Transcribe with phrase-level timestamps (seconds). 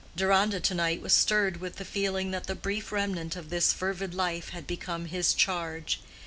[0.15, 4.15] Deronda to night was stirred with the feeling that the brief remnant of this fervid
[4.15, 5.99] life had become his charge.